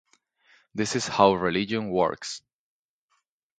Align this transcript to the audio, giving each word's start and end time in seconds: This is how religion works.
This 0.73 0.95
is 0.95 1.07
how 1.07 1.33
religion 1.35 1.91
works. 1.91 2.41